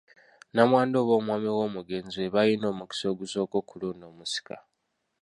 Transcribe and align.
Namwandu 0.53 0.95
oba 1.01 1.13
omwami 1.19 1.49
w’omugenzi 1.57 2.15
be 2.19 2.33
balina 2.35 2.65
omukisa 2.73 3.05
ogusooka 3.13 3.55
okulonda 3.61 4.03
omusika. 4.11 4.55